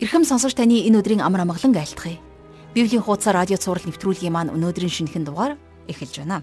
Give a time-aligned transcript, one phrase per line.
[0.00, 2.16] Ирхэм сонсогч таны энэ өдрийн амар амгалан айлтгая.
[2.72, 5.60] Библийн хуудас радио цаураар нэвтрүүлгийн маань өнөөдрийн шинэхэн дугаар
[5.92, 6.40] эхэлж байна.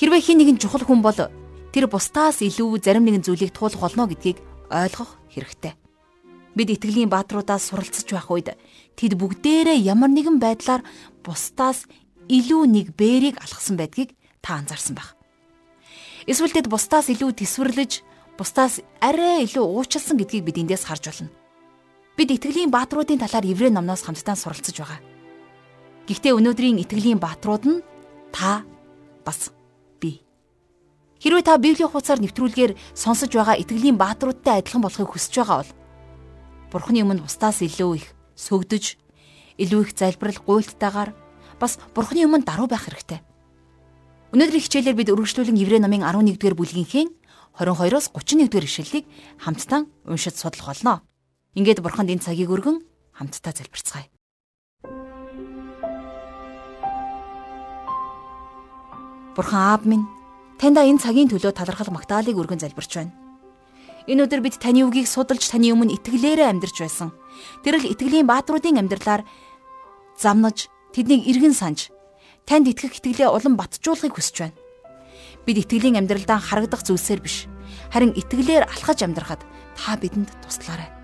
[0.00, 1.28] Хэрвээ хин нэгэн чухал хүн бол
[1.76, 4.40] тэр бусдаас илүү зарим нэгэн зүйлийг туулах болно гэдгийг
[4.72, 5.76] ойлгох хэрэгтэй.
[6.56, 8.56] Бид итгэлийн бааtruудаас суралцж байх үед
[8.96, 10.80] тэд бүгдээрээ ямар нэгэн байдлаар
[11.20, 11.84] бусдаас
[12.32, 15.20] илүү нэг бэрийг алгасан байдгийг та анзаарсан байх.
[16.24, 18.00] Эсвэл тэд бусдаас илүү төсвөрлөж,
[18.40, 21.37] бусдаас арай илүү уучлсан гэдгийг бид эндээс харж байна.
[22.18, 24.98] Бид итгэлийн бааtruудын талаар Еврей номноос хамтдаа суралцж байгаа.
[26.10, 27.78] Гэхдээ өнөөдрийн итгэлийн бааtruуд нь
[28.34, 28.66] та
[29.22, 29.54] бас
[30.02, 30.26] би.
[31.22, 35.70] Хэрвээ та Библийн хуудасаар нэвтрүүлгээр сонсож байгаа итгэлийн бааtruудтай адилхан болохыг хүсэж байгаа бол
[36.74, 38.98] Бурхны өмнө бусдаас илүү их сөгдөж,
[39.62, 41.14] илүү их залбирал гуйлттайгаар
[41.62, 43.22] бас Бурхны өмнө даруй байх хэрэгтэй.
[44.34, 47.06] Өнөөдрийн хичээлээр бид өргөжлүүлэн Еврей номын 11-р бүлгийнхээ
[47.62, 49.06] 22-оос 31-р ишлэлийг
[49.38, 51.06] хамтдаа уншиж судлах болно.
[51.58, 52.86] Ингээд бурханд энэ цагийг өргөн
[53.18, 54.06] хамтдаа залбирцгаая.
[59.34, 60.06] Бурхан аав минь
[60.62, 63.10] таньда энэ цагийн төлөө талархал магтаалыг өргөн залбирч байна.
[64.06, 67.10] Энэ өдөр бид таны үгийг судалж таны өмнө итгэлээрээ амьдарч байсан.
[67.66, 69.26] Тэрэл итгэлийн бааtruудын амьдралаар
[70.14, 71.90] замнаж тэднийг иргэн санаж
[72.46, 74.58] танд итгэх итгэлээ улам батжуулахыг хүсэж байна.
[75.42, 77.50] Бид итгэлийн амьдралдаа харагдах зүйлсээр биш
[77.90, 79.42] харин итгэлээр алхаж амьдрахад
[79.74, 80.97] та бидэнд туслаарай.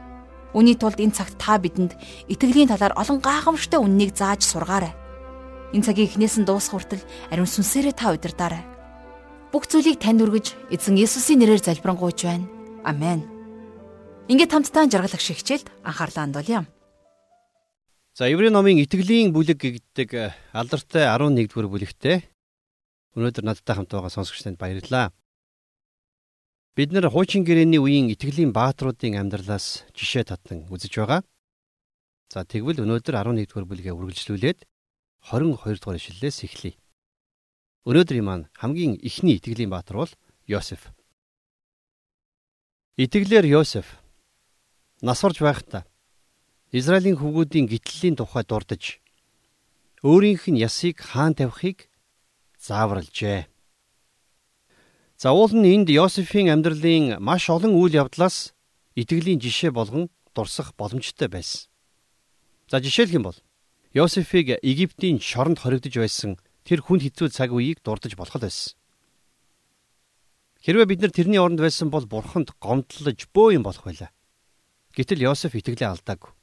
[0.55, 1.99] Үүний тулд энэ цагт та бидэнд
[2.31, 4.95] итгэлийн талаар олон гайхамшигтай үннийг зааж сургаарай.
[5.75, 7.03] Энэ цагийг эхнээс нь дуусах хүртэл
[7.35, 8.63] ариун сүнсээрээ та удирдаарай.
[9.51, 12.47] Бүх зүйлийг танд өргөж эзэн Есүсийн нэрээр залбирanгуйч байна.
[12.87, 13.27] Амен.
[14.31, 16.71] Ингээд хамтдаа жаргалах шиг хичээлд анхаарлаа хандуулъя.
[18.15, 22.17] За Еврей номын итгэлийн бүлэг гэдэг алдартай 11-р бүлэгтээ
[23.19, 25.11] өнөөдөр надтай хамт байгаа сонсогч танд баярлалаа.
[26.75, 31.23] Бид нэр хуучин гэрээний үеийн итгэлийн бааtruудын амьдралаас жишээ татан үзэж байгаа.
[32.35, 34.67] За тэгвэл өнөөдөр 11 дугаар бүлгээ үргэлжлүүлээд
[35.31, 36.75] 22 дугаар ишлэлээс эхлэе.
[37.87, 40.13] Өнөөдрийн маань хамгийн ихний итгэлийн баатар бол
[40.51, 40.91] Йосеф.
[42.99, 44.03] Итгэлээр Йосеф
[44.99, 45.87] насварж байхдаа
[46.75, 48.99] Израилийн хүүгүүдийн гитлэлийн тухай дурдж
[50.03, 51.87] өөрийнх нь ясыг хаан тавихыг
[52.59, 53.54] зааварлжээ.
[55.25, 58.53] За уул нь энд Йосефийн амьдралын маш олон үйл явдлаас
[58.93, 61.65] итгэлийн жишээ болгон дурсах боломжтой байсан.
[62.69, 63.39] За жишээлх юм бол
[63.97, 66.37] Йосефийг Египтийн шоронд хоригдож байсан
[66.69, 68.77] тэр хүнд хэцүү цаг үеийг дурдж болох байсан.
[70.61, 74.13] Хэрвээ бид нар тэрний оронд байсан бол бурханд гомдлож бөө юм болох байлаа.
[74.93, 76.37] Гэтэл Йосеф итгэлээ алдаагүй.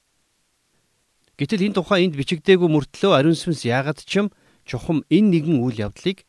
[1.38, 4.34] Гэтэл энэ тухай энд бичигдээгүй мөртлөө ариун сүнс яагаад ч юм
[4.66, 6.26] чухам энэ нэгэн үйл явдлыг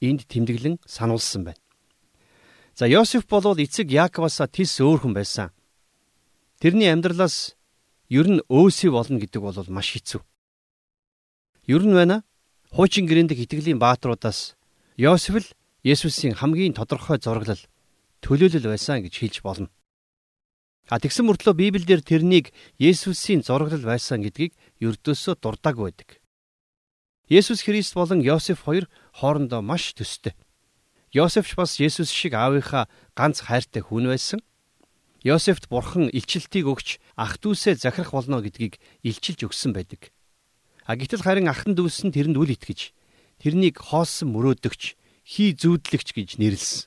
[0.00, 1.60] энд тэмдэглэн сануулсан байна.
[2.74, 5.50] За Йосеф болвол эцэг Яаковаас тис өөр хүн байсан.
[6.60, 7.56] Тэрний амьдралаас
[8.08, 10.20] ер нь өөсий болно гэдэг бол маш хэцүү.
[11.66, 12.24] Ер нь байна.
[12.70, 14.54] Хуучин гэрээндх итгэлийн бааtruудаас
[14.96, 15.48] Йосеф л
[15.82, 17.62] Есүсийн хамгийн тодорхой зураглал
[18.20, 19.68] төлөөлөл байсан гэж хэлж болно.
[20.90, 24.52] А тэгсэн мөртлөө Библиэлд тэрнийг Есүсийн зураглал байсан гэдгийг
[24.82, 26.20] ердөөсөө дурдаагүй байдаг.
[27.30, 30.34] Есүс Христ болон Йосеф хоёр хоорондоо маш төстэй.
[31.10, 32.86] Йосефч бас Есүс шиг аавынхаа
[33.18, 34.38] ганц хайртай хүн байсан.
[35.26, 40.14] Йосефт бурхан илчилтийг өгч ах дүүсээ захирах болно гэдгийг илчилж өгсөн байдаг.
[40.86, 42.94] А гэтэл харин ахын дүүс нь тэрэнд үл итгэж
[43.42, 44.94] тэрнийг хоосон мөрөөдөгч,
[45.26, 46.86] хий зүүдлэгч гэж нэрлсэн.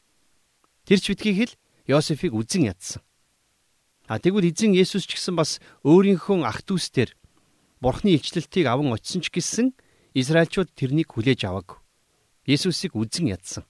[0.87, 1.53] Тэр ч битгий хэл
[1.83, 3.03] Йосефийг үзен ядсан.
[4.07, 7.11] А тэгвэл эзэн Есүс ч гэсэн бас өөрийнхөө ах дүүстэр
[7.83, 9.75] бурхны илчлэлтийг аван очисон ч гэсэн
[10.15, 11.83] Израильчууд тэрнийг хүлээж аваагүй.
[12.47, 13.67] Есүсийг үзен ядсан.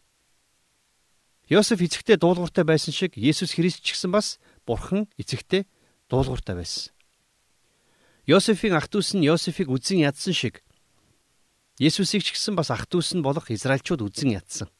[1.49, 5.67] Йосеф эцэгтэй дуулууртай байсан шиг Есүс Христ ч гэсэн бас Бурхан эцэгтэй
[6.07, 6.95] дуулууртай байсан.
[8.23, 10.63] Йосефийн ах дүүс нь Йосефийг үзэн ядсан шиг
[11.79, 14.71] Есүсийг ч гэсэн бас ах дүүс нь болох Израильчууд үзэн ядсан.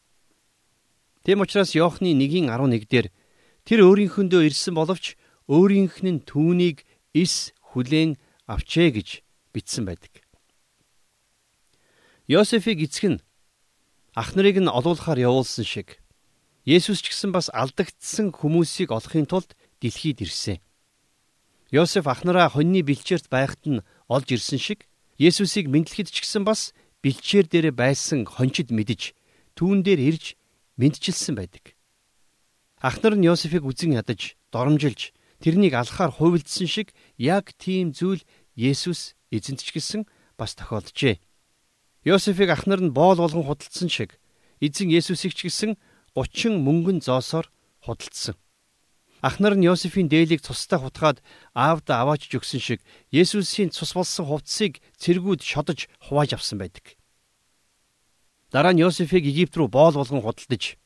[1.27, 3.07] Тэм учраас Иохны 1:11 дээр
[3.67, 5.19] тэр өөрийнхөндөө ирсэн боловч
[5.51, 8.15] өөрийнх нь түүнийг ис хүлээн
[8.47, 9.09] авчээ гэж
[9.51, 10.23] бичсэн байдаг.
[12.31, 13.23] Йосефийг эцэг нь
[14.15, 16.02] ах нарыг нь олуулахаар явуулсан шиг
[16.63, 19.51] Есүс ч гэсэн бас алдагдсан хүмүүсийг олохын тулд
[19.83, 20.63] дэлхийд ирсэн.
[21.75, 24.88] Йосеф ахнараа хоньны бэлчээрт байхад нь олж ирсэн шиг
[25.19, 26.71] Есүсийг мэдлэхэд ч гэсэн бас
[27.04, 29.12] бэлчээр дээр байсан хончид мэдж
[29.60, 30.39] түүн дээр ирж
[30.80, 31.75] мэдчилсэн байдаг.
[32.80, 35.12] Ахнар нь Йосефийг үзен ядаж, доромжилж,
[35.44, 38.24] тэрнийг алхахаар хувилдсан шиг яг тийм зүйл
[38.56, 40.07] Есүс эзэнт ч гэсэн
[40.39, 41.19] бас тохиолджээ.
[42.07, 44.15] Йосефийг ахнар нь боол болгон худалдсан шиг
[44.63, 45.75] эзэн Есүсийг ч гэсэн
[46.15, 47.50] 30 мөнгөн зоосоор
[47.81, 48.36] худалдсан.
[49.24, 51.24] Ах нар нь Йосефийн дээлийг цустай хутгаад
[51.56, 52.80] аавда аваачж өгсөн шиг
[53.10, 57.00] Есүсийн цус болсон хувцсыг цэргүүд шодож хувааж авсан байдаг.
[58.54, 60.77] Дараа нь Йосефийг Египт рүү боол болгон худалдаж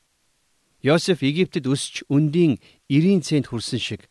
[0.80, 4.06] Йосеф Египтэд өсч өндийн 90 цент хүрсэн шиг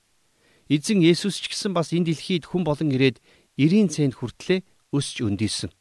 [0.69, 3.23] эзэн Есүс ч гэсэн бас энэ дэлхийд хүн болон ирээд
[3.55, 5.71] 90 цент хүртлээ өсч өндийсэн.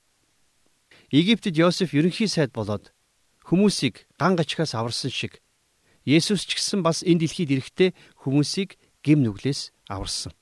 [1.10, 2.95] Египтэд Йосеф ерөнхий сайд болоод
[3.46, 5.38] хүмүүсийг ган гачхаас аварсан шиг
[6.06, 7.90] Есүс ч гэсэн бас энэ дэлхийд ирэхдээ
[8.22, 10.34] хүмүүсийг гим нүглээс аварсан.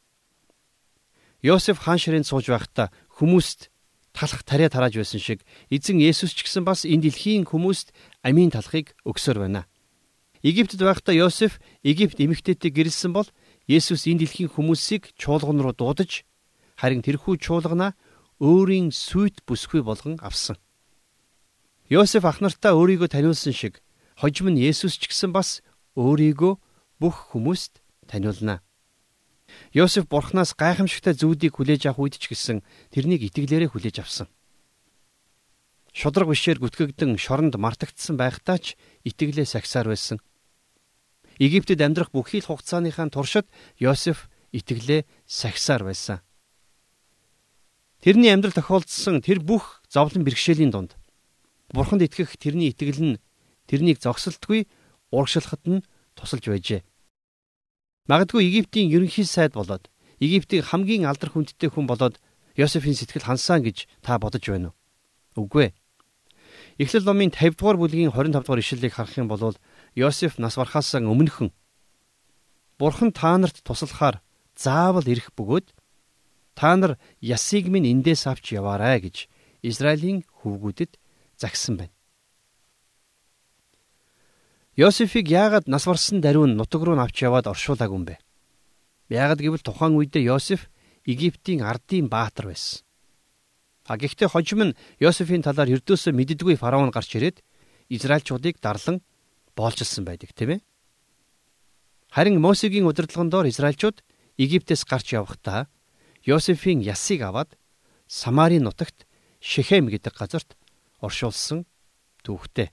[1.41, 2.89] Йосеф хаан ширэнд сууж байхдаа
[3.21, 3.69] хүмүүст
[4.17, 7.93] талах тариа тарааж байсан шиг эзэн Есүс ч гэсэн бас энэ дэлхийн хүмүүст
[8.25, 9.69] амийн талахыг өгсөөр байна.
[10.41, 13.29] Египтэд байхдаа Йосеф Египт эмэгтэйтэй гэрэлсэн бол
[13.69, 16.25] Есүс энэ дэлхийн хүмүүсийг чуулган руу дуудаж
[16.81, 17.97] харин тэрхүү чуулганаа
[18.41, 20.57] өөрийн сүйт бүсгүй болгон авсан.
[21.93, 23.85] Йосеф ах нартаа өөрийгөө таниулсан шиг
[24.17, 25.61] хожим нь Есүс ч гэсэн бас
[26.01, 26.57] өөрийгөө
[26.97, 28.65] бүх хүмүүст таниулна.
[29.77, 34.33] Йосеф бурхнаас гайхамшигтай зүйлийг хүлээж авах үед ч гэсэн тэрнийг итгэлээрээ хүлээж авсан.
[35.93, 40.25] Шудраг бишээр гүтгэгдэн шоронд мартагдсан байхдаа ч итгэлээ сахисаар байсан.
[41.37, 43.47] Египтэд амьдрах бүхий л хугацааныхаа туршид
[43.77, 46.25] Йосеф итгэлээ сахисаар байсан.
[48.01, 50.97] Тэрний амьдрал тохиолдсон тэр бүх зовлон бэрхшээлийн дунд
[51.75, 53.21] Бурханд итгэх тэрний итгэл нь
[53.67, 54.71] тэрнийг зогсолтгүй
[55.11, 55.85] урагшлахад нь
[56.15, 56.87] тусалж байжээ.
[58.07, 59.91] Магадгүй Египтийн ерөнхий сайд болоод
[60.23, 62.23] Египтийн хамгийн алдар хүндтэй хүн болоод
[62.55, 65.51] Йосефийн сэтгэл хансан гэж та бодож байна уу?
[65.51, 65.77] Үгүй ээ.
[66.79, 69.59] Эхлэл номын 50 дугаар бүлгийн 25 дугаар ишлэлийг харах юм бол
[69.99, 71.51] Йосеф нас барахаас өмнөхөн
[72.79, 74.23] Бурхан та нарт туслахаар
[74.55, 75.75] заавал ирэх бөгөөд
[76.55, 79.27] та нар ясыг минь эндээс авч яваарай гэж
[79.63, 80.99] Израилийн хүүгүүдэд
[81.39, 81.95] загсан байна.
[84.77, 88.19] Йосефийг яагаад нас барсан даруун нутаг руу авч яваад оршуулаагүй юм бэ?
[89.09, 90.67] Яагаад гэвэл тухайн үедээ Йосеф
[91.07, 92.83] Египтийн ардын баатар байсан.
[93.87, 97.45] А гэхдээ хожим нь Йосефийн талаар ердөөсөө мэддэггүй фараон гарч ирээд
[97.93, 99.05] Израильчуудыг дарлан
[99.55, 100.61] боолжилсан байдаг тийм ээ.
[102.11, 104.03] Харин Мосегийн удирдлагын доор Израильчууд
[104.41, 105.69] Египтээс гарч явахдаа
[106.25, 107.55] Йосефийн ясыг аваад
[108.09, 109.07] Самарын нутагт
[109.39, 110.57] Шехем гэдэг газарт
[111.05, 111.69] оршуулсан
[112.25, 112.73] түүхтэй.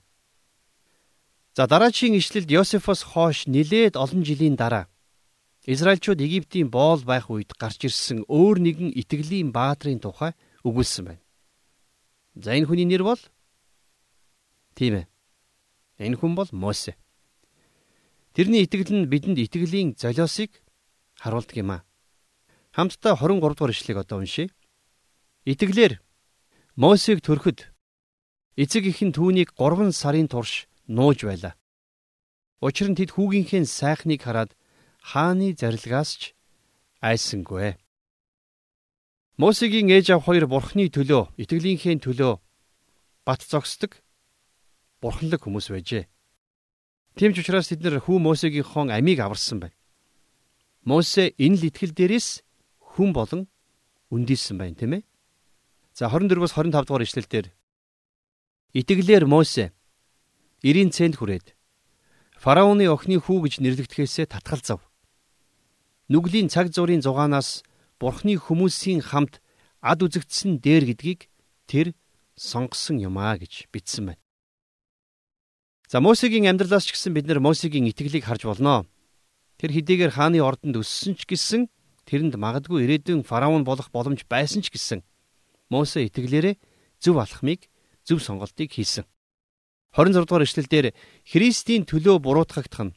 [1.52, 4.88] За дараагийн ишлэлд Йосефос хойш нилээд олон жилийн дараа
[5.64, 10.34] Израильчууд Египтийн боол байх үед гарч ирсэн өөр нэгэн итгэлийн баатрын тухай
[10.66, 11.22] өгүүлсэн байна.
[12.34, 13.22] За энэ хүний нэр бол
[14.74, 15.06] тийм ээ.
[16.02, 16.98] Энэ хүн бол Мосе.
[18.34, 20.50] Тэрний итгэл нь бидэнд итгэлийн золиосыг
[21.22, 21.84] харуулдаг юм а.
[22.74, 24.50] Хамтдаа 23 дугаар ишлэгийг одоо уншийе.
[25.44, 26.02] Итгэлээр
[26.74, 27.70] Мосег төрөхөд
[28.56, 31.54] эцэг ихэн түүнийг 3 сарын турш нууж байлаа.
[32.60, 34.52] Учир нь тэд хүүгийнхээ сайхныг хараад
[35.00, 36.22] хааны зарилгаас ч
[37.00, 37.74] айсангүй.
[39.40, 42.32] Мосегийн ээж аав хоёр бурхны төлөө, итгэлийнхээ төлөө
[43.26, 43.98] бат зогсдог
[45.02, 46.04] бурханлаг хүмүүс байжээ.
[47.16, 49.76] Тийм ч учраас тэд нэр хүү Мосегийнхоо амийг аварсан байна.
[50.84, 52.44] Мосе энэ л итгэл дээрээс
[52.94, 53.48] хүн болон
[54.12, 55.02] үндийсэн байна, тийм ээ.
[55.96, 57.46] За 24-оос 25 дугаар ишлэлдэр
[58.72, 59.72] итгэлээр Мосе
[60.64, 61.52] 90 цент хүрээд
[62.40, 64.80] фараоны охины хүү гэж нэрлэгдэхээсээ татгалзав.
[66.08, 67.62] Нүглийн цаг зуурын зугаанаас
[68.00, 69.44] бурхны хүмүүсийн хамт
[69.84, 71.28] ад үзэгдсэн дээр гэдгийг
[71.68, 71.92] тэр
[72.34, 74.22] сонгосон юм а гэж бичсэн байна.
[75.92, 78.88] За Мосегийн амьдралаас ч гэсэн бид нар Мосегийн итгэлийг харж болно.
[79.60, 81.68] Тэр хэдийгээр хааны ордонд өссөн ч гэсэн
[82.08, 85.04] тэрэнд магадгүй ирээдүйн фараон болох боломж байсан ч гэсэн
[85.68, 86.56] Мосе итгэлээрээ
[87.00, 87.71] зөв алхмыг
[88.06, 89.04] зөв сонголтыг хийсэн.
[89.92, 90.86] 26 дугаар эшлэлдэр
[91.28, 92.96] Христийн төлөө буруутгагдах нь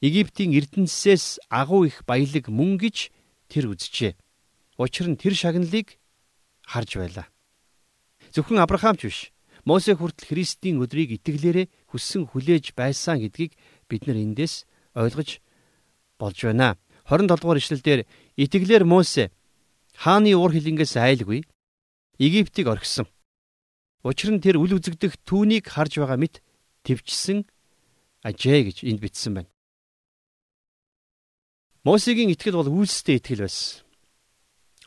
[0.00, 3.12] Египтийн эрдэнэсээс агуу их баялаг мөн гэж
[3.52, 4.16] тэр үзжээ.
[4.80, 6.00] Учир нь тэр шагналыг
[6.64, 7.26] харж байлаа.
[8.32, 9.20] Зөвхөн Авраам ч биш.
[9.68, 13.52] Мосе хүртэл Христийн өдрийг итгэлээрээ хүссэн хүлээж байсан гэдгийг
[13.92, 14.64] бид нар эндээс
[14.96, 15.44] ойлгож
[16.16, 16.80] болж байна.
[17.04, 18.00] 27 дугаар ишлэлдэр
[18.40, 19.28] итгэлээр Мосе
[19.92, 21.44] хааны уур хилэнгээс айлгүй
[22.16, 23.04] Египтийг орхисон.
[24.00, 26.40] Учир нь тэр үл үзэгдэх түүнийг харж байгаа мэт
[26.88, 27.44] твчсэн
[28.24, 29.50] ажээ гэж энд бичсэн байна.
[31.84, 33.84] Мосегийн итгэл бол үйлстэй итгэл байсан.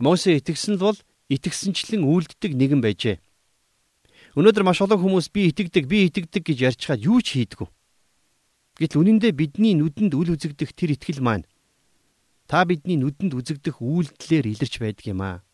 [0.02, 0.98] Мосе итгэсэн бол
[1.30, 3.22] итгэсэнчлэн үйлддэг нэгэн байжээ.
[4.34, 7.70] Өнөөдөр маш олон хүмүүс би итгэдэг, би итгэдэг гэж ярьж хаад юу ч хийдэггүй.
[8.82, 11.46] Гэтэл үнэн дээр бидний нүдэнд үл үзэгдэх тэр итгэл маань
[12.50, 15.46] та бидний нүдэнд үзэгдэх үйлдэлээр илэрч байдаг юм аа.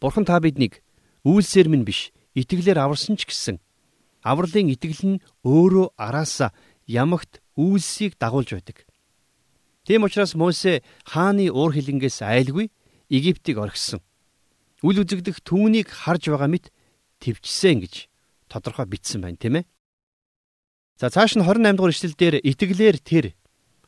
[0.00, 0.84] Бурхан та биднийг
[1.24, 3.56] үйлсээр минь биш итгэлээр аварсан ч гэсэн
[4.22, 6.50] авралын итгэл нь өөрөө араасаа
[6.86, 8.86] ямагт үйлсийг дагуулж байдаг.
[9.84, 12.70] Тийм учраас Мосе хааны уур хилэнгээс айлгүй
[13.12, 14.00] Египтийг орхисон.
[14.80, 16.72] Үл үзэгдэх түүнийг харж байгаа мэт
[17.20, 18.08] төвчсөн гэж
[18.48, 19.64] тодорхой бичсэн байна, тийм ээ.
[20.96, 23.24] За цааш нь 28 дугаар ишлэл дээр итгэлээр тэр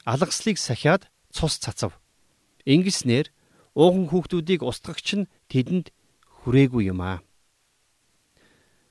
[0.05, 1.97] алгаслыг сахиад цус цацав.
[2.69, 3.33] Ингэснээр
[3.73, 5.93] ууган хүүхдүүдийг устгагч нь тэдэнд
[6.45, 7.25] хүрээгүй юм аа.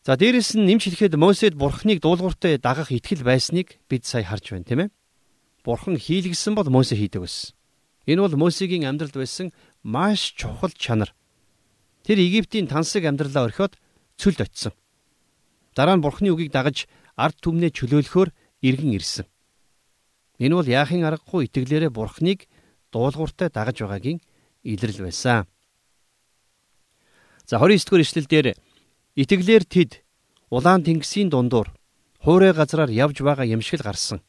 [0.05, 4.69] За дээрэс нь нэмж хэлэхэд Мосед бурхныг дуулууртай дагах итгэл байсныг бид сая харж байна,
[4.69, 4.89] тийм ээ.
[5.65, 7.57] Бурхан хийлгэсэн бол Мосе хийдэг байсан.
[8.05, 9.49] Энэ бол Мосегийн амьдралд байсан
[9.81, 11.09] маш чухал чанар.
[12.05, 13.81] Тэр Египтийн тансаг амьдралаа орхиод
[14.21, 14.77] цөлд очисон.
[15.73, 16.85] Дараа нь Бурханы үгийг дагаж
[17.17, 18.29] ард түмнээ чөлөөлөхөөр
[18.61, 19.25] иргэн ирсэн.
[20.37, 22.45] Энэ бол яахын аргагүй итгэлээрээ Бурханыг
[22.93, 24.21] дуулууртай дагаж байгаагийн
[24.61, 25.49] илрэл байсан.
[27.49, 28.47] За 29 дугаар ишлэлдэр
[29.15, 29.91] итгэлээр тэд
[30.51, 31.71] улаан тэнгисийн дундуур
[32.19, 34.19] хуурай газраар явж байгаа юм шиг гарсан.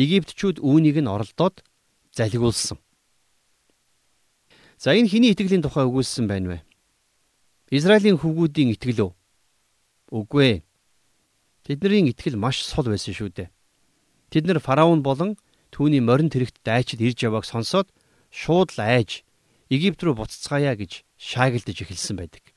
[0.00, 1.60] Египтчүүд үүнийг нь оролдоод
[2.16, 2.78] залгиулсан.
[4.80, 6.58] За энэ хиний итгэлийн тухай өгүүлсэн байна вэ?
[7.70, 9.12] Израилийн хүүгүүдийн итгэл үү?
[10.16, 10.58] Үгүй ээ.
[11.68, 13.48] Тэдний итгэл маш сул байсан шүү дээ.
[14.30, 15.36] Тэд нар фараон болон
[15.74, 17.88] түүний морин тэрэгт дайчид ирж явааг сонсоод
[18.30, 19.26] шууд л айж
[19.72, 22.53] Египт рүү буцацгаая гэж шаагилдаж эхэлсэн байдаг.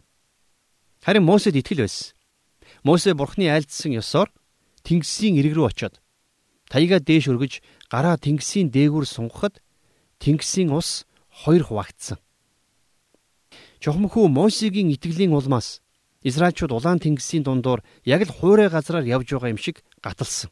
[1.06, 2.16] Харин Мосед итгэл байсан.
[2.84, 4.30] Мосе бурхны айлдсан ёсоор
[4.84, 6.02] Тэнгисийн ирэг рүү очиод
[6.70, 9.64] Таяга дээш өргөж гараа тэнгисийн дээгүүр сунгахад
[10.20, 12.20] тэнгисийн ус хоёр хуваагдсан.
[13.80, 15.80] Чухамхүү Мосегийн итгэлийн улмаас
[16.28, 20.52] Израильчууд улаан тэнгисийн дундуур яг л хуурай газраар явж байгаа юм шиг гаталсан.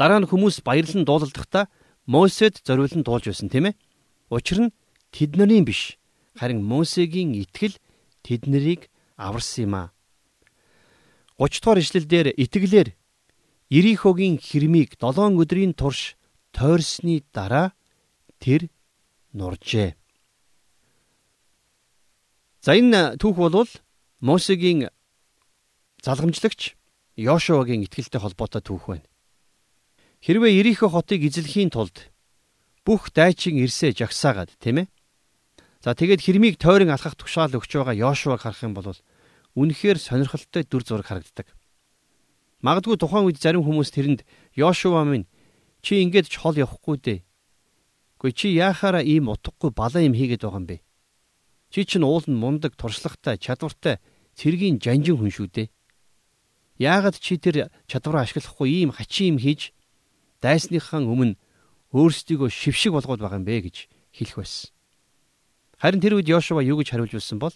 [0.00, 1.68] Дараа нь хүмүүс баярлан дуулалдахдаа
[2.08, 3.78] Мосед зориулан дуулж байсан тийм ээ.
[4.32, 4.74] Учир нь
[5.12, 6.00] тэднэрийн биш
[6.32, 7.76] харин Мосегийн итгэл
[8.24, 9.88] тэднэрийг аварсан юм аа.
[11.38, 12.88] 30 дугаар ишлэлдэр итгэлээр
[13.70, 16.14] Ирихогийн хэрмийг 7 өдрийн турш
[16.54, 17.74] тойрсны дараа
[18.38, 18.70] тэр
[19.34, 19.98] нуржээ.
[22.62, 23.68] За энэ түүх бол
[24.20, 24.88] Мосегийн
[26.04, 26.78] залгамжлагч
[27.16, 29.08] Йошуагийн итгэлтэй холбоотой түүх байна.
[30.24, 32.14] Хэрвээ Ирихо хотыг эзлэхийн тулд
[32.86, 34.86] бүх дайчин ирсээ жагсаагаад тийм ээ.
[35.84, 38.88] За тэгээд хэрмийг тойрон алхах тушаал өгч байгаа Йошуаг харах юм бол
[39.52, 41.52] үнэхээр сонирхолтой дүр зураг харагддаг.
[42.64, 44.24] Магадгүй тухайн үед зарим хүмүүс тэрэнд
[44.56, 45.28] Йошуа минь
[45.84, 47.20] чи ингэж чол явахгүй дээ.
[48.16, 50.80] Гэхдээ чи яахаараа ийм утгагүй балан юм хийгээд байгаа юм бэ?
[51.68, 54.00] Чи чинь уул нь мундаг, туршлагатай, чадвартай,
[54.40, 55.68] цэргийн жанжин хүн шүү дээ.
[56.80, 59.76] Яагаад чи тэр чадвараа ашиглахгүй ийм хачин юм хийж
[60.40, 61.36] дайсныхан өмнө
[61.92, 63.76] өөрсдийгөө шившиг болгоод байгаа юм бэ гэж
[64.16, 64.73] хэлэх байсан.
[65.84, 67.52] Харин тэр үед Йошуа юу гэж хариулж байсан бол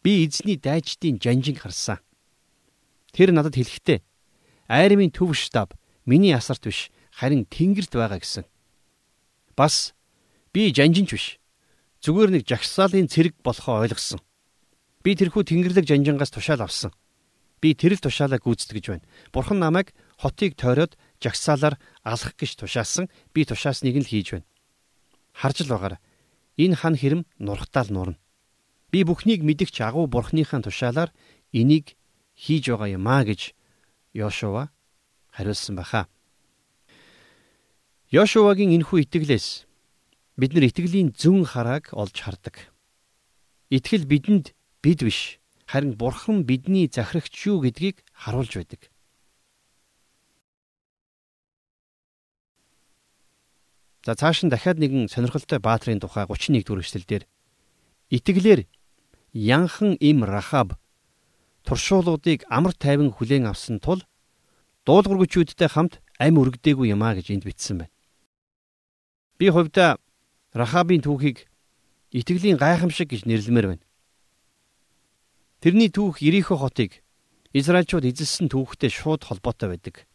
[0.00, 2.00] би эзний дайчдын жанжинг харсан.
[3.12, 4.00] Тэр надад хэлэхдээ
[4.64, 5.76] айрмын төв штаб
[6.08, 8.48] миний асарт биш харин тэнгэрт байгаа гэсэн.
[9.52, 9.92] Бас
[10.56, 11.36] би жанжинч биш.
[12.00, 14.24] Зүгээр нэг жагсаалын цэрэг болохоо ойлгосон.
[15.04, 16.96] Би тэрхүү тэнгэрлэг жанжингаас тушаал авсан.
[17.60, 19.04] Би тэрэл тушаалаа гүйцэтгэж байна.
[19.36, 23.12] Бурхан намайг хотыг тойроод жагсаалаар алах гэж тушаасан.
[23.36, 24.48] Би тушаасныг нь л хийж байна.
[25.36, 26.00] Харж л байгаарай.
[26.56, 28.18] Энэ хан хэрэм нурхтаал нурна.
[28.90, 31.12] Би бүхнийг мэдгч агуу бурхныхаа тушаалаар
[31.52, 31.96] энийг
[32.34, 33.52] хийж байгаа юм а гэж
[34.16, 34.72] Йошуа
[35.36, 36.08] хариулсан баха.
[38.08, 39.68] Йошуагийн энэхүү итгэлээс
[40.40, 42.72] бид нар итгэлийн зүн харааг олж хардаг.
[43.68, 48.80] Итгэл бидэнд бид биш харин бурхан бидний захирагч юу гэдгийг харуулж байдаг.
[54.06, 57.22] За цааш нь дахиад нэгэн сонирхолтой баатрын тухай 31 дугаар эшлэлдэр
[58.14, 58.60] итгэлээр
[59.34, 60.78] янхан им Рахаб
[61.66, 64.06] туршуулуудыг амар тайван хүлээн авсан тул
[64.86, 67.94] дуулуургчүүдтэй хамт ам өргөдөөгүй юм а гэж энд бичсэн байна.
[69.42, 69.98] Би хувьдаа
[70.54, 71.50] Рахабын түүхийг
[72.14, 73.84] итгэлийн гайхамшиг гэж нэрлэмээр байна.
[75.58, 77.02] Тэрний түүх Ирихо хотыг
[77.50, 80.06] Израильчууд эзэлсэн түүхтэй шууд холбоотой байдаг.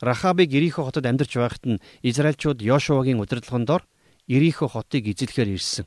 [0.00, 3.82] Рахабыг Ирихо хотод амьдарч байхад нь Израильчууд Йошуагийн удирдлагын дор
[4.26, 5.86] Ирихо хотыг эзлэхээр ирсэн.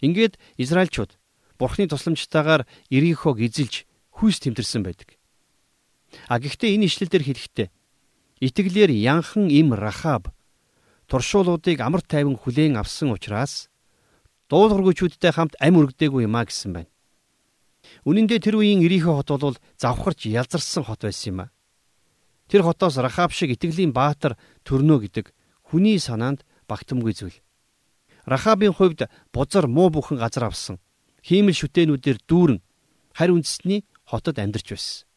[0.00, 1.18] Ингээд Израильчууд
[1.58, 5.18] Бурхны тусламжтайгаар Ирихог эзэлж хүйс тэмтэрсэн байдаг.
[6.28, 7.68] А гэхдээ энэ ишлэл дээр хэлэхдээ
[8.40, 10.30] итгэлээр янхан им Рахаб
[11.08, 13.70] туршуулуудыг амар тайван хүлээн авсан учраас
[14.50, 16.90] дуулуургүйчүүдтэй хамт ам өргөдөөгүй юмаа гэсэн байна.
[18.04, 21.53] Үнэн дээр тэр үеийн Ирихо хот бол завхарч ялзарсан хот байсан юм а.
[22.48, 25.32] Тэр хотоос Рахаб шиг итгэлийн баатар төрнө гэдэг
[25.64, 27.38] хүний санаанд багтамгүй зүйл.
[28.24, 30.76] Рахабын хувьд бузар муу бүхэн газар авсан
[31.24, 32.60] хиймэл шүтээнүүдээр дүүрэн
[33.16, 35.08] харь үндэсний хотод амьдарч байсан.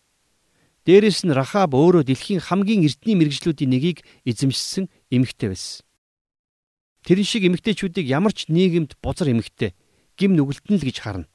[0.87, 5.83] Дээрээс нь Рахаб өөрөө дэлхийн хамгийн эртний мэрэгжлүүдийн нэгийг эзэмшсэн эмэгтэй байсан.
[7.03, 9.75] Тэрэн шиг эмэгтэйчүүдийг ямар ч нийгэмд бузар эмэгтэй
[10.15, 11.27] гим нүгэлтэн л гэж харна.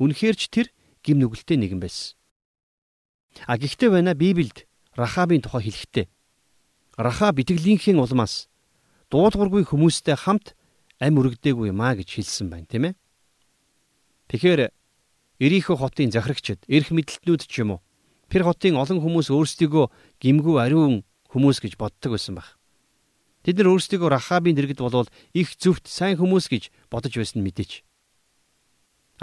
[0.00, 0.66] Үнэхээр ч тэр
[1.04, 2.16] гим нүгэлтэй нэгэн байсан.
[3.44, 4.64] А гэхдээ байна Библиэд
[5.00, 6.06] Рахабын тухай хэлэхдээ
[7.00, 8.52] Рахаб итгэлийнхээ улмаас
[9.08, 10.52] дуулуургүй хүмүүстэй хамт
[11.00, 12.94] ам өргөдөөгүй юмаа гэж хэлсэн байна, тийм ээ.
[14.28, 14.60] Тэгэхээр
[15.40, 17.80] Ирихо хотын захирагчид, эрх мэдлтнүүд ч юм уу
[18.28, 19.88] тэр хотын олон хүмүүс өөрсдийгөө
[20.20, 21.00] гимгүү ариун
[21.32, 22.60] хүмүүс гэж боддог байсан баг.
[23.40, 27.88] Тэд нар өөрсдийгөө Рахабын дэргэд болвол их зөвхт сайн хүмүүс гэж бодож байсан мэдээч.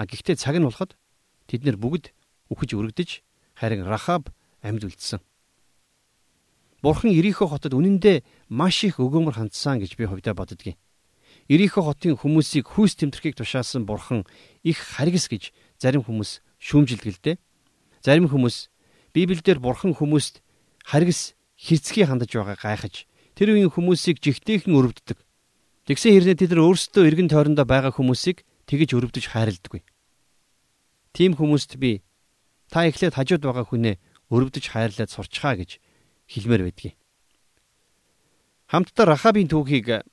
[0.02, 0.98] А гэхдээ цаг нь болоход
[1.46, 2.10] тэд нар бүгд
[2.50, 3.22] үхэж өргөдөж
[3.62, 4.34] харин Рахаб
[4.66, 5.22] амьд үлдсэн.
[6.82, 8.22] Бурхан Ирихо хотод үнэндээ
[8.54, 10.78] маш их өгөөмөр хандсан гэж би хувьдаа боддгийн.
[11.50, 14.28] Ирихо хотын хүмүүсийг хүүс тэмтрхийг тушаасан Бурхан
[14.62, 17.42] их харгас гэж зарим хүмүүс шүүмжилгэлдэ.
[18.06, 18.70] Зарим хүмүүс
[19.16, 20.46] Библиэлд Бурхан хүмүүст
[20.86, 25.18] харгас хэрцгий хандаж байгаа гайхаж тэр үеийн хүмүүсийг жигтэйхэн өрөвддөг.
[25.90, 29.82] Тэгсэн хэрнээ тэд нар өөрсдөө эргэн тойрондоо байгаа хүмүүсийг тэгж өрөвдөж хайрладаггүй.
[31.16, 32.04] Тим хүмүүст би
[32.70, 33.96] та эхлээд хажууд байгаа хүнээ
[34.30, 35.80] өрөвдөж хайрлаад сурчхаа гэж
[36.28, 36.96] хэлмээр байдгийг.
[38.68, 40.04] Хамтдаа Рахабын түүхийг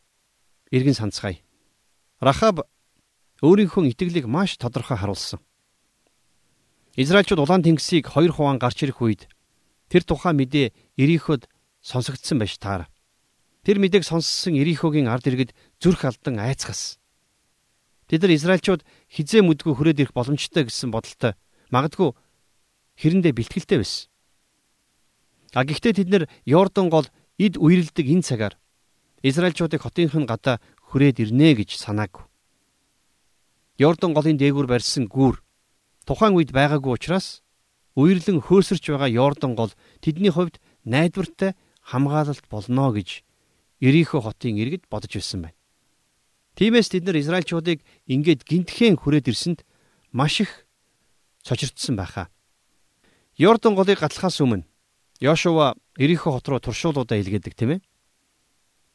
[0.70, 1.42] эргэн санацгаая.
[2.22, 2.66] Рахаб
[3.42, 5.42] өөрийнхөө итгэлийг маш тодорхой харуулсан.
[6.94, 9.26] Израильчууд улаан тэнгисийг хоёр хуваан гарч ирэх үед
[9.90, 11.50] тэр тухайн мэдээ Ириход
[11.82, 12.86] сонсогдсон байж таар.
[13.66, 15.50] Тэр мэдээг сонссон Ирихогийн ард иргэд
[15.82, 17.02] зүрх алдан айцгас.
[18.06, 21.34] Тэд нар Израильчууд хизээ мүдгүй хүрээд ирэх боломжтой гэсэн бодолтой
[21.74, 22.14] магадгүй
[23.02, 24.13] хэрэндээ бэлтгэлтэй байсан.
[25.54, 27.06] А гэхдээ тэд нар Йордан гол
[27.38, 28.54] эд үерэлдэг энэ цагаар
[29.22, 30.58] Израильчуудыг хотынх нь гадаа
[30.90, 32.26] хүрээд ирнэ гэж санаагүй.
[33.78, 35.38] Йордан голын дээгүүр барьсан гүүр
[36.10, 37.46] тухайн үед байгаагүй учраас
[37.94, 39.70] үерлэн хөөсөрч байгаа Йордан гол
[40.02, 41.54] тэдний хувьд найдвартай
[41.86, 43.22] хамгаалалт болно гэж
[43.78, 45.58] Ирихо хотын иргэд бодож байсан байна.
[46.58, 49.62] Тиймээс тэд нар Израильчуудыг ингээд гинтхэн хүрээд ирсэнд
[50.10, 50.66] маш их
[51.46, 52.26] цочирдсан байхаа.
[53.38, 54.66] Йордан голыг гатлахаас өмнө
[55.20, 57.80] Йошуа Ирихо хот руу туршуулуудаа илгээдэг тийм ээ.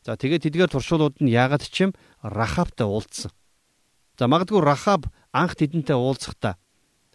[0.03, 1.91] За тэгээд тэдгээр туршуулууд нь яагаад ч юм
[2.23, 3.31] Рахабтай уулзсан.
[4.19, 6.59] За магадгүй Рахаб анх тэдэнтэй уулзахдаа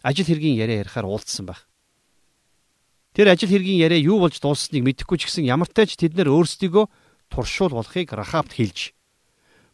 [0.01, 1.69] ажил хэргийн яриа ярихаар уулзсан байх.
[3.13, 6.85] Тэр ажил хэргийн яриа юу болж дууссаныг мэдэхгүй ч гэсэн ямартай ч тэд нэр өөрсдийгөө
[7.29, 8.93] туршуул болохыг Рахабт хэлж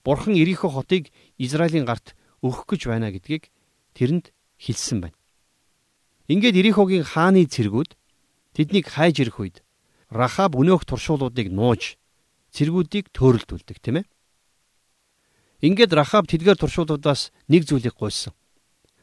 [0.04, 3.54] Бурхан Ирихо хотыг Израилийн гарт өгөх гэж байна гэдгийг
[3.94, 5.18] тэрэнд хэлсэн байна.
[6.28, 7.96] Ингээд Ирихогийн хааны цэргүүд
[8.56, 9.58] тэднийг хайж ирэх үед
[10.12, 11.96] Рахаб өнөөх туршуулуудыг нууж
[12.52, 14.06] цэргүүдийг төөрөлдүүлдэг тийм ээ.
[15.64, 18.36] Ингээд Рахаб тэдгээр туршуулуудаас нэг зүйлийг гуйсан.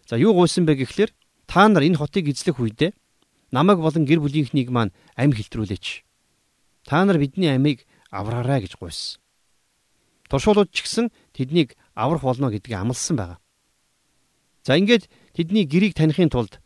[0.04, 1.10] За юу гуйсан бэ гэхлээр
[1.48, 2.92] та нар энэ хотыг эзлэх үедээ
[3.52, 6.04] намайг болон гэр бүлийнхнийг маань амь хилтрүүлээч.
[6.84, 9.20] Та нар бидний амийг авраарай гэж гуйсан.
[10.28, 13.40] Туршуулууд ч гэсэн тэднийг аврах болно гэдгийг амласан байгаа.
[14.60, 16.60] За ингээд тэдний гэрийг танихын тулд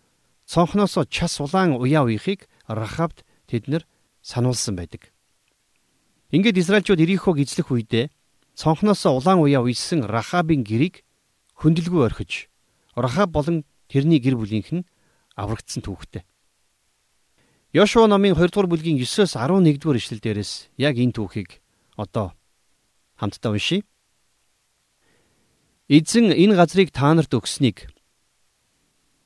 [0.51, 3.87] цонхноосоо час улаан уяа уяхыг Рахабд тэднэр
[4.23, 5.13] сануулсан байдаг.
[6.33, 8.09] Ингээд Израильчууд Ирихог эзлэх үедээ
[8.57, 11.05] цонхноосоо улаан уяа уйсан Рахабын гэрийг
[11.61, 12.49] хөндлгүй орхиж
[12.97, 14.87] Рахаб болон тэрний гэр бүлийнх нь
[15.37, 16.25] аврагдсан түүхтэй.
[17.73, 21.65] Йошуа номын 2 дугаар бүлгийн 9-оос 11 дугаар ишлэл дээрээс яг энэ түүхийг
[21.97, 22.37] одоо
[23.17, 23.85] хамтдаа уншийе.
[25.89, 27.89] Эзэн энэ газрыг та нарт өгснийг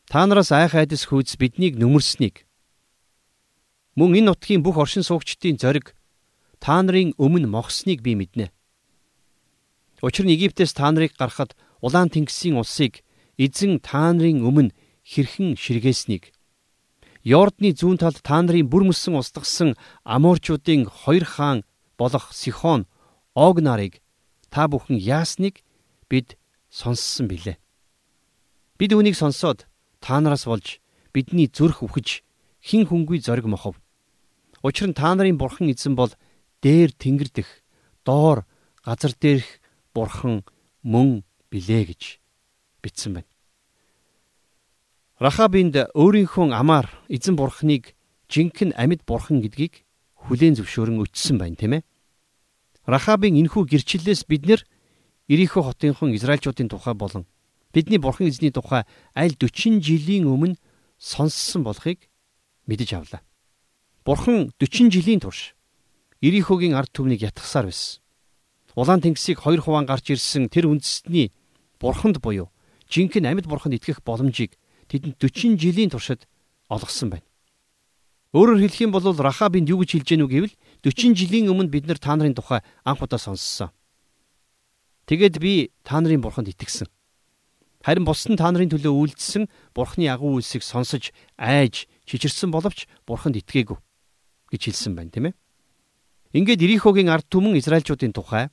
[0.06, 2.45] та нараас айх айдас хүйц биднийг нүмерснийг
[3.96, 5.96] мөн энэ нутгийн бүх оршин суугчдын зориг
[6.60, 8.52] та нарын өмнө мохсныг би мэднэ.
[10.04, 13.00] Учир нь Египтээс та нарыг гаргахад улаан тэнгисийн улсыг
[13.40, 16.36] эзэн та нарын өмнө хэрхэн ширгээснийг
[17.26, 21.58] Йордны зүүн талд та нарын бүр мөссөн устгасан Аморчуудын хоёр хаан
[21.98, 22.86] болох Сихон
[23.34, 24.04] Ог нарыг
[24.52, 25.64] та бүхэн яасныг
[26.08, 26.38] бид
[26.70, 27.56] сонссон билээ.
[28.78, 29.66] Бид үүнийг сонсоод
[30.04, 30.78] та нараас болж
[31.12, 32.22] бидний зүрх үхэж
[32.60, 33.80] хин хөнгүй зориг мохов.
[34.62, 36.12] Учир нь та нарын бурхан эзэн бол
[36.62, 37.48] дээр тэнгэр дэх
[38.04, 38.46] доор
[38.84, 39.60] газар дээрх
[39.94, 40.44] бурхан
[40.82, 42.02] мөн билээ гэж
[42.82, 43.30] бичсэн байна.
[45.18, 47.96] Рахабинд өөрийнхөө амаар эзэн бурханыг
[48.28, 49.84] жинхэнэ амьд бурхан гэдгийг
[50.28, 51.82] хүлээн зөвшөөрөн өчсөн байна, тийм ээ.
[52.86, 54.60] Рахабын энхүү гэрчлэлээс бид нэр
[55.26, 57.26] Ирихо хотынхон Израильчуудын тухай болон
[57.74, 60.54] бидний бурхан эзний тухай аль 40 жилийн өмнө
[60.98, 62.06] сонссон болохыг
[62.70, 63.25] мэдэж авлаа.
[64.06, 65.58] Бурхан 40 жилийн турш
[66.22, 67.98] Ирихогийн ард түмнийг ятгахсаар байсан.
[68.78, 71.34] Улаан тэнгисийг хоёр хуваан гарч ирсэн тэр үндэстний
[71.82, 72.54] бурханд буюу
[72.86, 74.54] жинхэнэ амьд бурханд итгэх боломжийг
[74.86, 76.30] тэдэнд 40 жилийн туршид
[76.70, 77.26] олгосон байна.
[78.30, 80.54] Өөрөөр хэлэх юм бол Рахабинд юу гэж хэлж гэнэ үг гэвэл
[80.86, 83.74] 40 жилийн өмнө бид нар та нарын тухай анх удаа сонссон.
[85.10, 86.86] Тэгээд би та нарын бурханд итгэсэн.
[87.82, 93.42] Харин бус нь та нарын төлөө үйлдэлсэн бурхны агуу үйлсийг сонсож айж чичирсэн боловч бурханд
[93.42, 93.82] итгээгүй
[94.50, 95.34] гэж хэлсэн байна, тийм ээ.
[96.36, 98.50] Ингээд Ирихогийн ард түмэн Израильчуудын тухай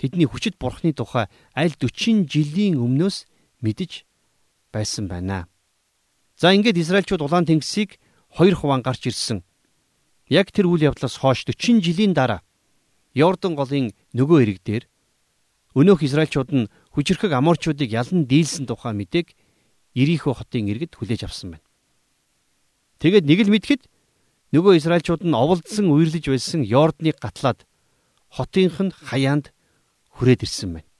[0.00, 3.28] тэдний хүчит бурхны тухай аль 40 жилийн өмнөөс
[3.60, 4.04] мэдэж
[4.72, 5.46] байсан байна.
[6.40, 8.00] За ингээд Израильчууд улаан тэнгисийг
[8.32, 9.44] хоёр хуваан гарч ирсэн.
[10.26, 12.40] Яг тэр үйл явдлаас хойш 40 жилийн дараа
[13.12, 14.84] Йордан голын нөгөө эрэг дээр
[15.74, 19.34] өнөөх Израильчууд нь хүчрхэг аморчуудыг ялан дийлсэн тухай мэдээг
[19.94, 21.66] Ирихо хотын иргэд хүлээж авсан байна.
[23.02, 23.82] Тэгээд нэг л мэдхэд
[24.50, 27.62] нөгөө Израильчууд нь оволдсон үерлэж байсан Йордныг гатлаад
[28.34, 29.54] хотынх нь хаяанд
[30.14, 30.90] хүрээд ирсэн байна.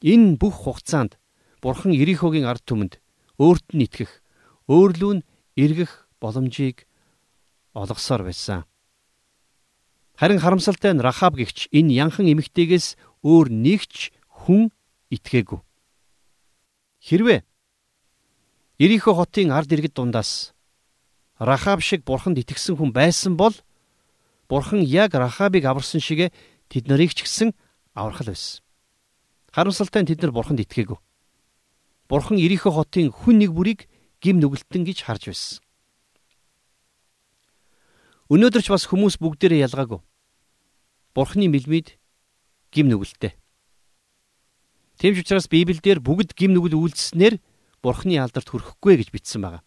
[0.00, 1.20] Энэ бүх хугацаанд
[1.62, 2.98] Бурхан Ирихогийн ард түмэнд
[3.38, 4.24] өөрт нь итгэх,
[4.66, 6.88] өөрлөө нь эргэх боломжийг
[7.76, 8.64] олгосоор байсан.
[10.16, 14.10] Харин харамсалтай нь Рахаб гихч энэ янхан эмэгтэйгээс өөр нэгч
[14.42, 14.72] хүн
[15.12, 15.60] итгээгүй.
[17.02, 17.40] Хэрвээ
[18.82, 20.50] Ирихо хотын ард иргэд дундаас
[21.42, 23.54] Рахаб шиг бурханд итгэсэн хүн байсан бол
[24.46, 26.30] бурхан яг Рахабыг аварсан шигэ
[26.70, 27.50] тэд нарыг ч гэсэн
[27.98, 28.62] аврах л байсан.
[29.50, 31.02] Харамсалтай нь тэд нар бурханд итгээгүй.
[32.06, 33.90] Бурхан Ирихо хотын хүн нэг бүрийг
[34.22, 35.58] гим нүгэлтэн гэж харж байсан.
[38.30, 39.98] Өнөөдөр ч бас хүмүүс бүгдээрээ ялгаагүй.
[41.10, 41.98] Бурхны мэлмид
[42.70, 43.34] гим нүгэлтэй.
[45.02, 47.42] Тэмч учраас Библиэлд бүгд гим нүгэл үйлдэснээр
[47.82, 49.66] Бурхны алдарт хүрэхгүй гэж бичсэн байна.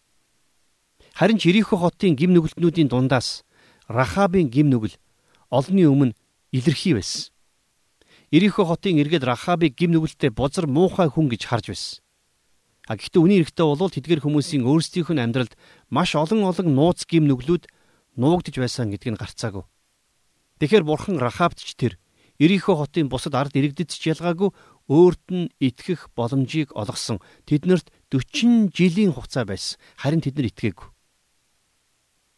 [1.16, 3.40] Харин ч Ирихо хотын гим нүгэлтнүүдийн дундаас
[3.88, 5.00] Рахабын гим нүгэл
[5.48, 6.12] олонний өмнө
[6.52, 7.32] илэрхий байсан.
[8.28, 12.04] Ирихо хотын иргэд Рахабыг гим нүгэлтэй бузар муухай хүн гэж харж байсан.
[12.84, 15.56] А гэхдээ үний эрэхтэй бол тэдгэр хүмүүсийн өөрсдийнх нь амьдралд
[15.88, 17.64] маш олон олон нууц гим нүглүүд
[18.20, 19.64] нуугдж байсан гэдг нь гарцаагүй.
[20.60, 21.96] Тэгэхэр бурхан Рахабт ч тэр
[22.36, 24.52] Ирихо хотын бусад ард иргэдэд ч ялгаагүй
[24.92, 27.24] өөрт нь итгэх боломжийг олгосон.
[27.48, 29.80] Тэднэрт 40 жилийн хугацаа байсан.
[29.96, 30.92] Харин тэд нар итгээгүй.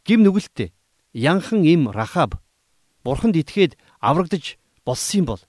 [0.09, 0.73] Гим нүгэлтээ
[1.13, 2.41] янхан им Рахаб
[3.05, 4.57] бурханд итгээд аврагдаж
[4.89, 5.43] болсон юм бол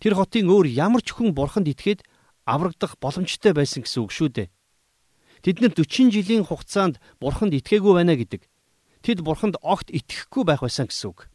[0.00, 2.00] тэр хотын өөр ямар ч хүн бурханд итгээд
[2.48, 4.48] аврагдах боломжтой байсан гэсэн үг шүү дээ.
[5.44, 8.48] Тэд нар 40 жилийн хугацаанд бурханд итгээгүй байна гэдэг.
[9.04, 11.28] Тэд бурханд огт итгэхгүй байх байсан гэсэн үг.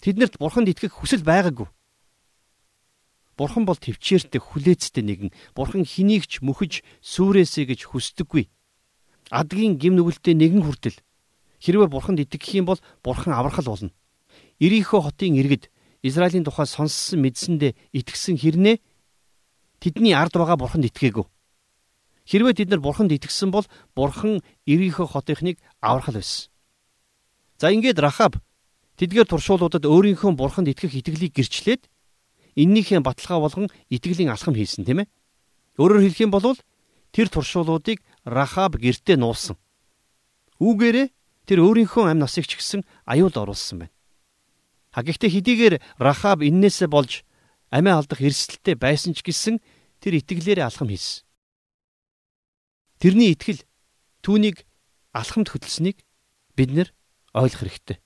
[0.00, 1.68] Тэднэрт бурханд итгэх хүсэл байгаагүй.
[3.36, 5.30] Бурхан бол төвчээртэй хүлээцтэй нэгэн.
[5.52, 8.48] Бурхан хэнийг ч мөхөж сүрээсэй гэж хүсдэггүй.
[9.28, 10.96] Адгийн гим нүгэлтэй нэгэн хүртэл
[11.60, 13.92] хэрвээ бурханд итгэх юм бол бурхан аврахал болно.
[14.58, 15.70] Ирихо хотын иргэд
[16.02, 18.76] Израилийн тухай сонссон мэдсэндээ итгэсэн хэрнээ
[19.80, 21.24] тэдний ард байгаа бурханд итгээгүй.
[22.24, 26.48] Хэрвээ тэд нар бурханд итгэсэн бол бурхан Ирихо хотынхныг аврахал байсан.
[27.60, 28.40] За ингээд Рахаб
[28.96, 31.88] тэдгээр туршуулуудад өөрийнхөө бурханд итгэх итгэлийг гэрчлээд
[32.56, 35.08] эннийхээ баталгаа болгон итгэлийн алхам хийсэн тийм ээ.
[35.76, 36.56] Өөрөөр хэлэх юм бол
[37.12, 39.56] тэр туршуулуудыг Рахаб гертэ нуусан.
[40.60, 41.08] Үүгээрээ
[41.46, 43.94] тэр өөрийнхөө амь насыг ч гэсэн аюул оруулсан байна.
[44.92, 47.22] А гэхдээ хэдийгээр Рахаб эннээсээ болж
[47.70, 49.62] амиа алдах эрсдэлтэй байсан ч гэсэн
[50.02, 51.22] тэр итгэлээрээ алхам хийсэн.
[52.98, 53.62] Тэрний итгэл
[54.20, 54.66] түүнийг
[55.14, 56.02] алхамд хөтлсөнийг
[56.56, 56.88] бид нэр
[57.32, 57.98] ойлгох хэрэгтэй.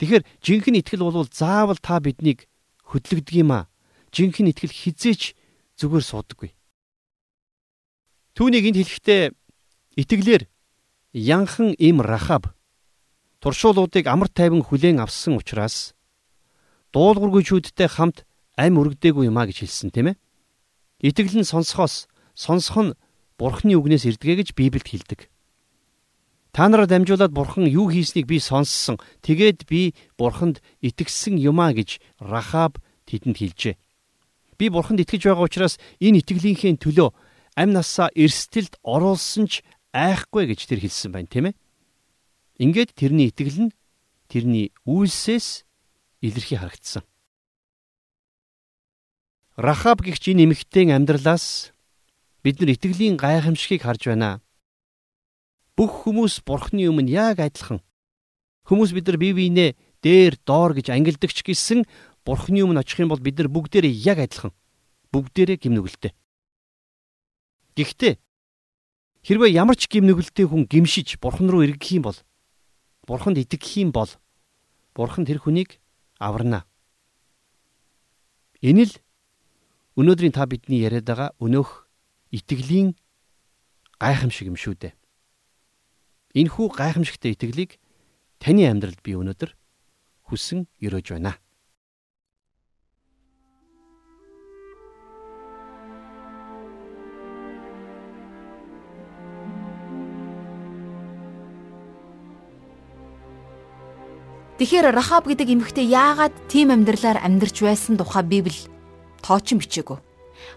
[0.00, 2.48] Тэгэхээр жинхэнэ итгэл бол заавал та биднийг
[2.88, 3.68] хөдлөгдөг юм а.
[4.14, 5.36] Жинхэнэ итгэл хизээч
[5.76, 6.50] зүгээр суудаггүй.
[8.34, 9.22] Түүнийг энд хэлэхдээ
[10.00, 10.42] итгэлээр
[11.12, 12.46] янхан им рахаб
[13.40, 15.94] туршуулуудыг амар тайван хүлээн авсан учраас
[16.92, 20.20] дуулуургүйчүүдтэй хамт ам өргөдөөгүй юмаа гэж хэлсэн тийм ээ.
[21.00, 22.96] Итгэл нь сонсохоос сонсох нь
[23.40, 25.20] Бурхны үгнээс ирдгээ гэж Библиэд хэлдэг.
[26.52, 28.98] Та нараа дамжуулаад Бурхан юу хийснийг би сонссон.
[29.22, 33.74] Тэгээд би Бурханд итгэсэн юмаа гэж Рахаб тэдэнд хэлжээ.
[34.58, 37.14] Би Бурханд итгэж байгаа учраас энэ итгэлийнхээ төлөө
[37.54, 41.54] амь насаа эрсдэлд оруулсан ч айхгүй гэж тэр хэлсэн байна, тийм ээ.
[42.60, 43.74] Ингээд тэрний итгэл нь
[44.30, 45.66] тэрний үйлсээс
[46.20, 47.02] илэрхий харагдсан.
[49.56, 51.74] Рахаб гихч энэ эмэгтэйн амьдралаас
[52.44, 54.40] бид нар итгэлийн гайхамшигыг харж байна.
[55.76, 57.80] Бүх хүмүүс бурхны өмнө яг адилхан.
[58.68, 61.84] Хүмүүс бид нар бие биенээ дээр доор гэж ангилдагч гисэн
[62.24, 64.52] бурхны өмнө очих юм бол бид нар бүгдээрээ яг адилхан.
[65.12, 66.12] Бүгдээрээ гимнүгэлтэй.
[67.76, 68.14] Гэхдээ
[69.26, 72.18] хэрвээ ямар ч гимнүгэлтэй хүн гимшиж бурхан руу эргэх юм бол
[73.04, 74.10] бурханд итгэх юм бол
[74.94, 75.80] бурхан тэр хүнийг
[76.18, 76.64] аварна.
[78.60, 78.92] Энэ л
[80.00, 81.84] Өнөөдрийн та бидний яриад байгаа өнөөх
[82.32, 82.96] итгэлийн
[84.00, 84.94] гайхамшиг юм шүү дээ.
[86.40, 87.76] Энэхүү гайхамшигтай итгэлийг
[88.40, 89.52] таны амьдралд би өнөөдөр
[90.30, 91.36] хүсэн өрөөж байна.
[104.60, 108.68] Тэгэхээр Рахаб гэдэг эмэгтэй яагаад тийм амьдралаар амьдарч байсан тухай Библи
[109.24, 109.96] тоочин бичээгүй.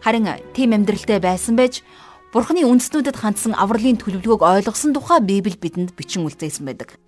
[0.04, 1.88] Харин тийм амьдралтай байсан байж
[2.36, 7.00] Бурхны үндснүүдэд хандсан авралын төлөвлөгөөг ойлгосон тухай Библи бидэнд бичин үлдээсэн байдаг.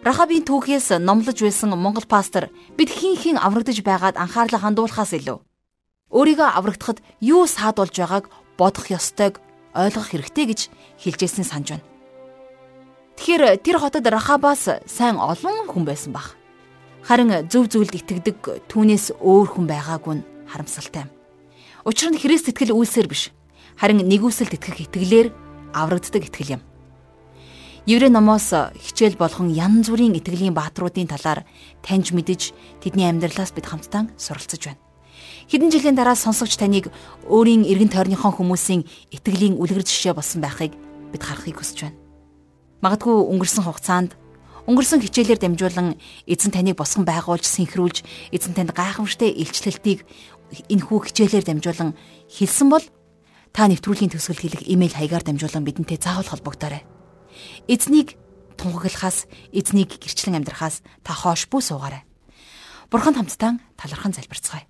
[0.00, 5.44] Рахабын түүхээс номлож байсан Монгол пастор бид хин хин аврагдж байгаад анхаарлаа хандуулахаас илүү
[6.08, 9.44] өөрийгөө аврагдахад юу саадуулж байгааг бодох ёстойг
[9.76, 10.60] ойлгох хэрэгтэй гэж
[11.04, 11.93] хэлжсэн санаж байна.
[13.14, 16.34] Тэгэхээр тэр хотод Рахабаас сайн олон хүн байсан баг.
[17.04, 21.06] Харин зөв зүйлд итгэдэг түүнээс өөр хүн байгаагүй нь харамсалтай.
[21.84, 23.30] Учир нь Христ итгэл үйлсээр биш.
[23.76, 25.28] Харин нэгүсэлд итгэх итгэлээр
[25.76, 26.62] аврагддаг итгэл юм.
[27.84, 31.44] Еврей номоос хичээл болгон янз бүрийн итгэлийн бааtruудын талаар
[31.84, 34.80] таньж мэдж тэдний амьдралаас бид хамтдаа суралцж байна.
[35.52, 36.88] Хэдэн жилийн дараа сонсогч таныг
[37.28, 40.72] өөрийн эргэн тойрныхон хүмүүсийн итгэлийн үлгэр жишээ болсон байхыг
[41.12, 42.03] бид харахыг хүсэж байна.
[42.84, 44.12] Магадгүй өнгөрсөн хугацаанд
[44.68, 45.96] өнгөрсөн хичээлээр дамжуулан
[46.28, 50.04] эзэн таныг босгон байгуулж синхруулж эзэн танд гайхамшигтай илчлэлтийг
[50.68, 51.96] энэхүү хичээлээр дамжуулан
[52.28, 52.84] хэлсэн бол
[53.56, 56.84] та нэвтрүүлгийн төгсгөл хэлэх имэйл хаягаар дамжуулан бидэнтэй заавал холбогдоорой.
[57.72, 58.20] Эзнийг
[58.60, 62.04] тунхаглахаас эзнийг гэрчлэн амьдрахаас та хоош бүү суугаарай.
[62.92, 64.68] Бурхан хамтдаа талархан залбирцгаая.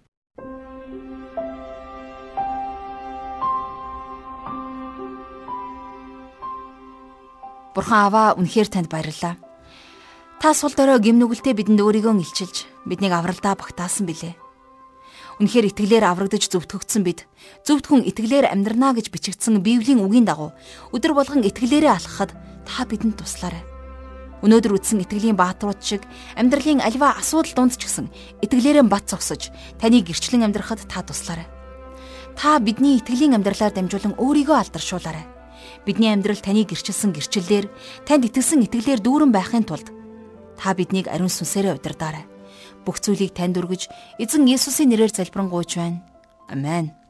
[7.75, 9.35] Бурхан аваа үнэхээр танд баярлалаа.
[10.39, 14.39] Та сул дорой гимнүгэлтэй бидэнд өөрийгөө илчилж биднийг авралдаа багтаасан билээ.
[15.43, 17.27] Үнэхээр итгэлээр аврагдаж зөвтгөгдсөн бид
[17.67, 20.55] зөвтгөн итгэлээр амьдрнаа гэж бичигдсэн Библийн үгийн дагуу
[20.95, 22.31] өдөр болгон итгэлээрээ алхахад
[22.63, 23.67] та бидэнд туслаарай.
[24.47, 26.07] Өнөөдөр үтсэн итгэлийн бааtruуд шиг
[26.39, 28.07] амьдралын альва асуудал дунд ч гэсэн
[28.47, 29.51] итгэлээрээ бат зогсож
[29.83, 31.51] таны гэрчлэн амьдрахад та туслаарай.
[32.39, 35.34] Та бидний итгэлийн амьдралаар дамжуулан өөрийгөө алдаршуулаарай.
[35.85, 37.67] Бидний амьдрал таны гэрчилсэн гэрчлэлээр
[38.09, 39.93] танд итгэсэн итгэлээр дүүрэн байхын тулд
[40.57, 42.25] та биднийг ариун сүнсээрээ удирдаарай.
[42.89, 46.01] Бүх зүйлийг танд өргөж эзэн Есүсийн нэрээр залбирanгуйч байна.
[46.49, 47.04] Амен.